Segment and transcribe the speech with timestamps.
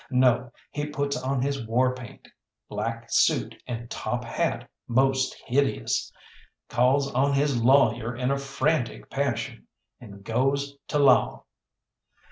[0.09, 2.27] No, he puts on his war paint
[2.67, 6.11] black suit and top hat most hideous
[6.69, 9.67] calls on his lawyer in a frantic passion,
[9.99, 11.43] and goes to law!